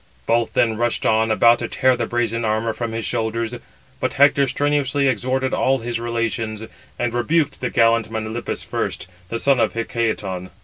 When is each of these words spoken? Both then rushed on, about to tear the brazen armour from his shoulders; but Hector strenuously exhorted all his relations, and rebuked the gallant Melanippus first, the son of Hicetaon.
Both 0.25 0.53
then 0.53 0.77
rushed 0.77 1.05
on, 1.05 1.29
about 1.29 1.59
to 1.59 1.67
tear 1.67 1.95
the 1.95 2.07
brazen 2.07 2.43
armour 2.43 2.73
from 2.73 2.91
his 2.91 3.05
shoulders; 3.05 3.53
but 3.99 4.13
Hector 4.13 4.47
strenuously 4.47 5.07
exhorted 5.07 5.53
all 5.53 5.77
his 5.77 5.99
relations, 5.99 6.63
and 6.97 7.13
rebuked 7.13 7.61
the 7.61 7.69
gallant 7.69 8.09
Melanippus 8.09 8.63
first, 8.65 9.05
the 9.29 9.37
son 9.37 9.59
of 9.59 9.73
Hicetaon. 9.73 10.49